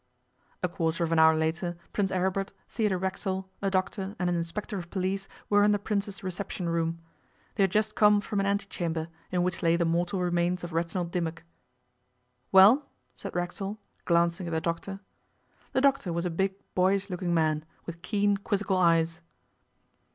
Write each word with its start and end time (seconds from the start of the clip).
A 0.63 0.67
quarter 0.67 1.03
of 1.03 1.11
an 1.11 1.19
hour 1.19 1.35
later 1.35 1.77
Prince 1.93 2.11
Aribert, 2.11 2.53
Theodore 2.67 2.97
Racksole, 2.97 3.47
a 3.61 3.69
doctor, 3.69 4.15
and 4.17 4.31
an 4.31 4.35
inspector 4.35 4.79
of 4.79 4.89
police 4.89 5.27
were 5.47 5.63
in 5.63 5.73
the 5.73 5.77
Prince's 5.77 6.23
reception 6.23 6.67
room. 6.69 6.99
They 7.53 7.61
had 7.61 7.69
just 7.71 7.93
come 7.93 8.19
from 8.19 8.39
an 8.39 8.47
ante 8.47 8.65
chamber, 8.65 9.09
in 9.31 9.43
which 9.43 9.61
lay 9.61 9.75
the 9.75 9.85
mortal 9.85 10.19
remains 10.19 10.63
of 10.63 10.73
Reginald 10.73 11.11
Dimmock. 11.11 11.43
'Well?' 12.51 12.89
said 13.15 13.35
Racksole, 13.35 13.77
glancing 14.05 14.47
at 14.47 14.51
the 14.53 14.59
doctor. 14.59 15.01
The 15.71 15.81
doctor 15.81 16.11
was 16.11 16.25
a 16.25 16.31
big, 16.31 16.55
boyish 16.73 17.11
looking 17.11 17.35
man, 17.35 17.63
with 17.85 18.01
keen, 18.01 18.37
quizzical 18.37 18.77
eyes. 18.77 19.21